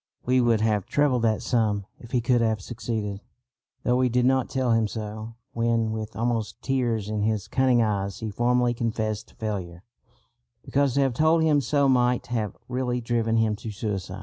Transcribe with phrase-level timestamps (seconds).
[0.25, 3.21] We would have trebled that sum if he could have succeeded;
[3.83, 8.17] though we did not tell him so, when, with almost tears in his cunning eyes,
[8.17, 9.83] he formally confessed failure,
[10.65, 14.19] because to have told him so might have really driven him to suicide.